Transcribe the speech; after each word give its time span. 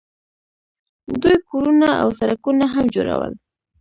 دوی 1.21 1.37
کورونه 1.49 1.89
او 2.01 2.09
سړکونه 2.19 2.65
هم 2.73 2.85
جوړول. 2.95 3.31